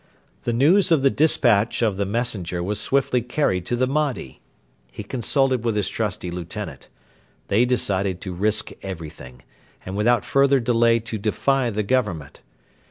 The 0.45 0.51
news 0.51 0.91
of 0.91 1.03
the 1.03 1.11
despatch 1.11 1.83
of 1.83 1.95
the 1.95 2.07
messenger 2.07 2.63
was 2.63 2.79
swiftly 2.81 3.21
carried 3.21 3.67
to 3.67 3.75
the 3.75 3.85
Mahdi! 3.85 4.41
He 4.91 5.03
consulted 5.03 5.63
with 5.63 5.75
his 5.75 5.87
trusty 5.87 6.31
lieutenant. 6.31 6.87
They 7.49 7.65
decided 7.65 8.19
to 8.21 8.33
risk 8.33 8.71
everything, 8.81 9.43
and 9.85 9.95
without 9.95 10.25
further 10.25 10.59
delay 10.59 10.97
to 11.01 11.19
defy 11.19 11.69
the 11.69 11.83
Government. 11.83 12.41